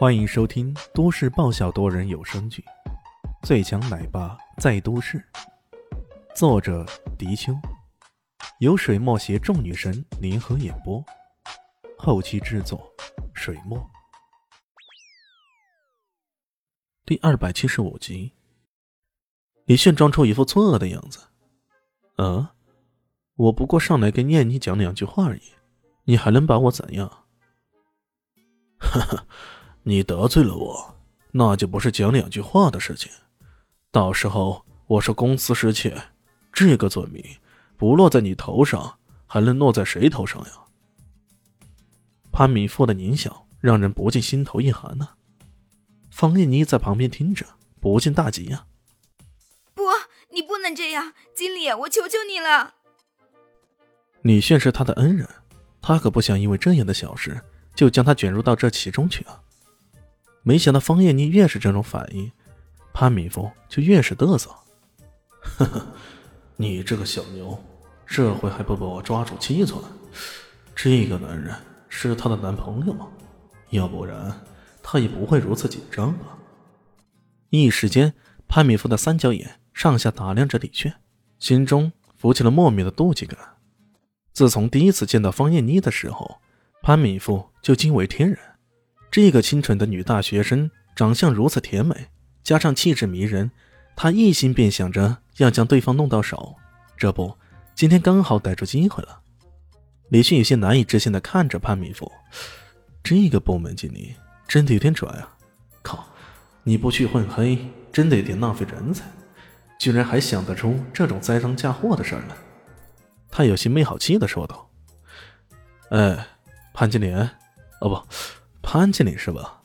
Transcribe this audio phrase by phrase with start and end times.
[0.00, 2.64] 欢迎收听都市爆笑多人有声剧
[3.46, 5.18] 《最强奶爸在都市》，
[6.34, 6.86] 作者：
[7.18, 7.52] 迪秋，
[8.60, 11.04] 由水墨携众女神联合演播，
[11.98, 12.90] 后期制作：
[13.34, 13.78] 水墨。
[17.04, 18.32] 第二百七十五集，
[19.66, 21.28] 李炫装出一副错愕的样子
[22.16, 22.48] ：“嗯，
[23.34, 25.42] 我不过上来跟念你讲两句话而已，
[26.04, 27.06] 你还能把我怎样？”
[28.80, 29.26] 哈哈。
[29.82, 30.96] 你得罪了我，
[31.32, 33.10] 那就不是讲两句话的事情。
[33.90, 36.00] 到时候我说公司失窃，
[36.52, 37.24] 这个罪名
[37.76, 40.52] 不落在你头上，还能落在谁头上呀？
[42.30, 45.08] 潘敏富的狞笑让人不禁心头一寒呐。
[46.10, 47.46] 方艳妮在旁边听着，
[47.80, 48.66] 不禁大急呀
[49.74, 49.82] ：“不，
[50.32, 52.74] 你不能这样，经理，我求求你了。”
[54.22, 55.26] 李炫是他的恩人，
[55.80, 57.40] 他可不想因为这样的小事
[57.74, 59.40] 就将他卷入到这其中去啊。
[60.42, 62.30] 没想到方艳妮越是这种反应，
[62.92, 64.50] 潘敏峰就越是嘚瑟。
[65.40, 65.86] 呵呵，
[66.56, 67.58] 你这个小妞，
[68.06, 69.82] 这回还不把我抓住七寸？
[70.74, 71.54] 这个男人
[71.88, 73.06] 是她的男朋友吗？
[73.70, 74.32] 要不然
[74.82, 76.38] 她也不会如此紧张吧？
[77.50, 78.14] 一时间，
[78.48, 80.94] 潘敏峰的三角眼上下打量着李炫，
[81.38, 83.38] 心中浮起了莫名的妒忌感。
[84.32, 86.40] 自从第一次见到方艳妮的时候，
[86.82, 88.38] 潘敏峰就惊为天人。
[89.10, 92.06] 这个清纯的女大学生，长相如此甜美，
[92.44, 93.50] 加上气质迷人，
[93.96, 96.54] 他一心便想着要将对方弄到手。
[96.96, 97.36] 这不，
[97.74, 99.20] 今天刚好逮住机会了。
[100.10, 102.10] 李迅有些难以置信地看着潘米福，
[103.02, 104.14] 这个部门经理
[104.46, 105.36] 真的有点拽啊！
[105.82, 106.06] 靠，
[106.62, 107.58] 你不去混黑，
[107.92, 109.04] 真的有点浪费人才，
[109.78, 112.36] 居然还想得出这种栽赃嫁祸的事儿来。
[113.28, 114.70] 他有些没好气地说道
[115.90, 116.26] ：“哎，
[116.72, 117.12] 潘经理，
[117.80, 118.02] 哦不。”
[118.72, 119.62] 潘经理是吧？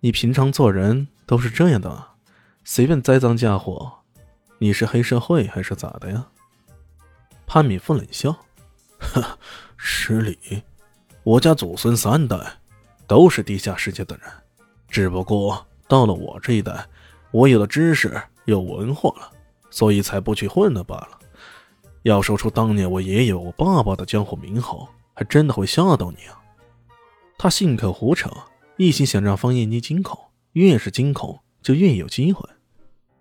[0.00, 2.04] 你平常做人都是这样的，
[2.64, 3.92] 随便栽赃嫁祸。
[4.58, 6.26] 你是黑社会还是咋的呀？
[7.46, 8.36] 潘敏夫冷笑
[8.98, 9.38] ：“呵
[9.76, 10.64] 失礼，
[11.22, 12.36] 我家祖孙三代
[13.06, 14.28] 都是地下世界的人，
[14.88, 16.84] 只不过到了我这一代，
[17.30, 19.30] 我有了知识，有文化了，
[19.70, 21.20] 所以才不去混了罢了。
[22.02, 26.36] 要说出当年我爷爷、我爸爸的江湖名号，还真的会吓到你啊！”
[27.42, 28.30] 他信口胡扯，
[28.76, 32.46] 一心想让方艳妮惊恐，越是惊恐就越有机会。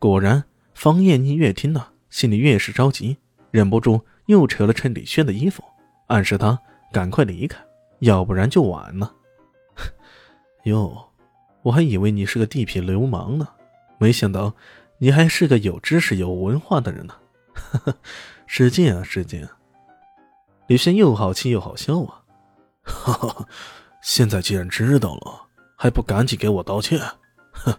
[0.00, 0.42] 果然，
[0.74, 3.18] 方艳妮越听呢，心里越是着急，
[3.52, 5.62] 忍不住又扯了扯李轩的衣服，
[6.08, 6.58] 暗示他
[6.92, 7.64] 赶快离开，
[8.00, 9.14] 要不然就晚了。
[10.66, 11.12] 哟，
[11.62, 13.46] 我还以为你是个地痞流氓呢，
[14.00, 14.56] 没想到
[14.98, 17.14] 你还是个有知识、有文化的人呢。
[18.48, 19.46] 使劲啊，使劲！
[20.66, 22.24] 李轩又好气又好笑啊，
[22.82, 23.46] 哈哈。
[24.02, 27.00] 现在既然知道了，还不赶紧给我道歉？
[27.52, 27.74] 哼！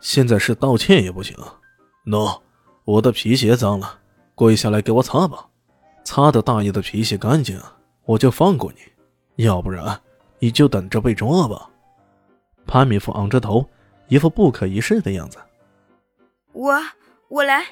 [0.00, 1.36] 现在是道歉也不行。
[2.06, 2.40] 喏，
[2.84, 4.00] 我的皮鞋脏了，
[4.34, 5.46] 跪下来给我擦吧。
[6.04, 7.60] 擦的大爷的皮鞋干净，
[8.04, 8.78] 我就放过你；
[9.44, 10.00] 要不然，
[10.38, 11.68] 你就等着被抓吧。
[12.66, 13.68] 潘米夫昂着头，
[14.08, 15.38] 一副不可一世的样子。
[16.52, 16.74] 我
[17.28, 17.64] 我来。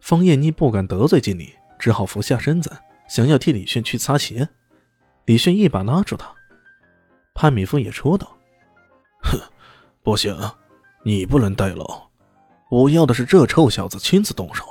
[0.00, 2.70] 方艳妮不敢得罪经理，只好俯下身子，
[3.08, 4.48] 想要替李炫去擦鞋。
[5.24, 6.32] 李炫一把拉住他。
[7.34, 8.28] 潘米夫也说道
[9.22, 9.38] ：“哼，
[10.02, 10.36] 不行，
[11.02, 12.08] 你不能代劳，
[12.70, 14.64] 我要的是这臭小子亲自动手。”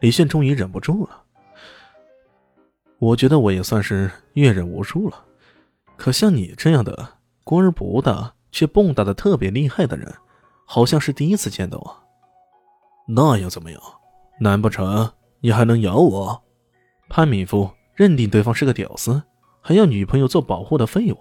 [0.00, 1.24] 李炫终于忍不住了
[2.98, 5.24] ：“我觉得我也算是阅人无数了，
[5.96, 10.14] 可像你这样的官而不大却蹦跶的特别厉害的人，
[10.64, 11.98] 好像是第一次见到啊。
[13.08, 13.82] 那又怎么样？
[14.38, 16.42] 难不成你还能咬我？”
[17.08, 19.22] 潘米夫认定对方是个屌丝。
[19.60, 21.18] 还要女朋友做保护的废物，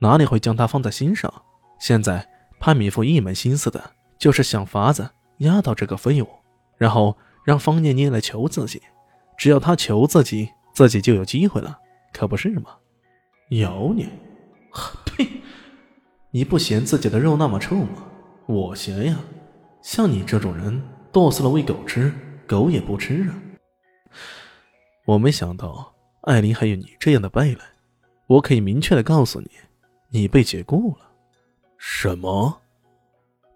[0.00, 1.32] 哪里会将他放在心上？
[1.78, 2.28] 现在
[2.60, 6.28] 潘米夫一门心思的就是想法子压倒这个废物，
[6.76, 8.82] 然后让方念念来求自己。
[9.36, 11.78] 只要他求自己，自己就有机会了，
[12.12, 12.76] 可不是吗？
[13.50, 14.08] 咬你？
[15.04, 15.28] 呸！
[16.30, 18.04] 你不嫌自己的肉那么臭吗？
[18.46, 19.18] 我嫌呀！
[19.80, 20.82] 像你这种人，
[21.12, 22.12] 剁死了喂狗吃，
[22.46, 23.34] 狗也不吃啊！
[25.06, 27.58] 我没想到艾琳还有你这样的败类。
[28.28, 29.50] 我可以明确的告诉你，
[30.10, 31.10] 你被解雇了。
[31.76, 32.60] 什么？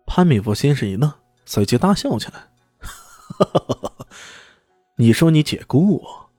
[0.07, 1.13] 潘米夫先是一愣，
[1.45, 2.49] 随即大笑起来。
[4.97, 6.31] 你说你解雇我？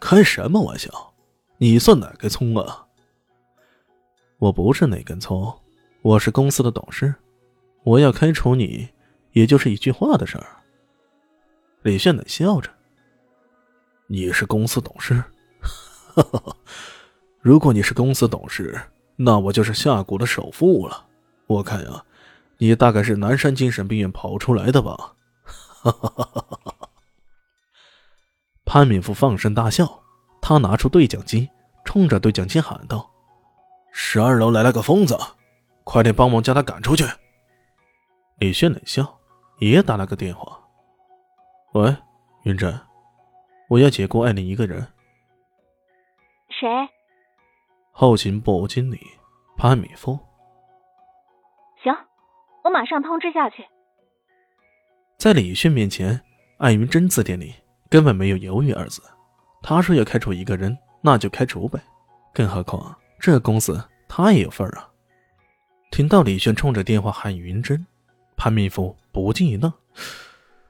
[0.00, 1.14] 开什么玩笑？
[1.58, 2.86] 你算哪根葱啊？
[4.38, 5.60] 我不是哪根葱，
[6.02, 7.14] 我是公司的董事。
[7.84, 8.88] 我要开除你，
[9.32, 10.46] 也就是一句话的事儿。
[11.82, 12.70] 李炫冷笑着。
[14.06, 15.22] 你是公司董事？
[17.42, 18.80] 如果你是公司董事，
[19.16, 21.06] 那我就是下谷的首富了。
[21.48, 22.04] 我看呀，
[22.58, 25.14] 你大概是南山精神病院跑出来的吧？
[25.44, 26.88] 哈哈哈！
[28.64, 30.04] 潘敏富放声大笑，
[30.40, 31.50] 他拿出对讲机，
[31.84, 33.10] 冲着对讲机喊道
[33.90, 35.18] ：“十二楼来了个疯子，
[35.82, 37.04] 快点帮忙将他赶出去！”
[38.38, 39.18] 李炫冷笑，
[39.58, 40.60] 也打了个电话
[41.74, 41.96] ：“喂，
[42.44, 42.78] 云珍，
[43.68, 44.86] 我要解雇艾琳一个人。
[46.48, 46.68] ”“谁？”
[47.92, 48.98] 后勤部经理
[49.56, 50.18] 潘敏夫。
[51.84, 51.94] 行，
[52.64, 53.64] 我马上通知下去。
[55.18, 56.20] 在李炫面前，
[56.56, 57.54] 艾云真字典里
[57.88, 59.02] 根本没有犹豫二字。
[59.62, 61.78] 他说要开除一个人，那就开除呗。
[62.32, 64.88] 更何况这公司他也有份儿啊。
[65.90, 67.86] 听到李炫冲着电话喊云珍，
[68.36, 69.70] 潘敏夫不禁一愣，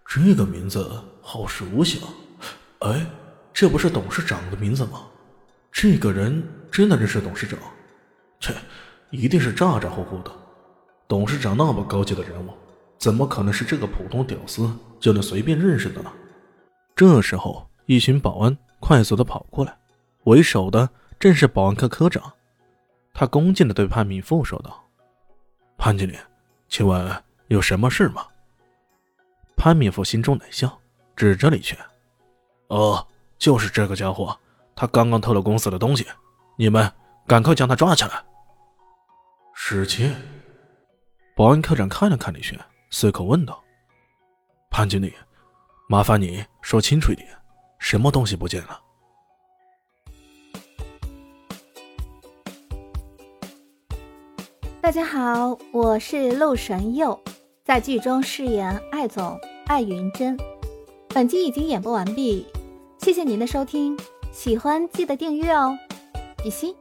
[0.04, 2.08] 这个名字好熟悉啊！
[2.80, 3.06] 哎，
[3.54, 5.06] 这不是董事长的名字吗？
[5.72, 7.58] 这个人真的认识董事长？
[8.38, 8.54] 切，
[9.10, 10.30] 一定是咋咋呼呼的。
[11.08, 12.52] 董事长那么高级的人物。
[12.98, 16.12] 怎么可能是这个普通屌丝就能随便认识的呢？
[16.94, 19.76] 这时候，一群保安快速的跑过来，
[20.22, 20.88] 为首的
[21.18, 22.32] 正是保安科科长。
[23.12, 24.88] 他恭敬的对潘敏富说道
[25.76, 26.16] ：“潘经理，
[26.68, 27.12] 请问
[27.48, 28.24] 有什么事吗？”
[29.58, 30.78] 潘敏富心中冷笑，
[31.16, 31.76] 指着李全
[32.68, 33.04] ：“哦，
[33.36, 34.38] 就是这个家伙，
[34.74, 36.06] 他刚刚偷了公司的东西，
[36.56, 36.92] 你们
[37.26, 38.22] 赶快将他抓起来。”
[39.54, 40.14] 史谦，
[41.36, 42.58] 保安科长看了看李轩。
[42.90, 43.62] 随口问道
[44.70, 45.14] ：“潘经理，
[45.88, 47.26] 麻烦你说清楚一点，
[47.78, 48.80] 什么东西不见了？”
[54.82, 57.18] 大家好，我是陆神佑，
[57.64, 60.36] 在剧中饰演艾总艾云珍。
[61.08, 62.46] 本集已经演播完毕，
[62.98, 63.96] 谢谢您的收听，
[64.32, 65.78] 喜欢记得订阅哦，
[66.42, 66.74] 比心。